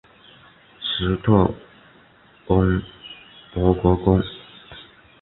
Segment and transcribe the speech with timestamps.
[0.79, 1.53] 施特
[2.47, 2.81] 恩
[3.53, 4.19] 伯格宫。